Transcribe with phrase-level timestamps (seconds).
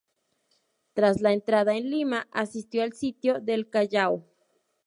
[0.93, 4.23] Tras la entrada en Lima, asistió al sitio del Callao.